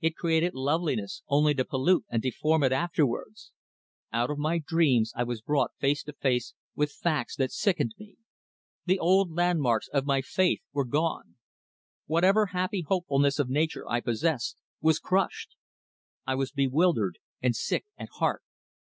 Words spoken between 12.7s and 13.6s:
hopefulness of